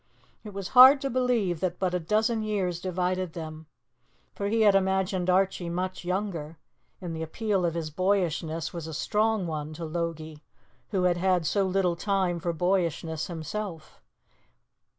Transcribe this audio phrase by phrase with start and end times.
[0.43, 3.67] It was hard to believe that but a dozen years divided them,
[4.33, 6.57] for he had imagined Archie much younger,
[6.99, 10.41] and the appeal of his boyishness was a strong one to Logie,
[10.89, 14.01] who had had so little time for boyishness himself.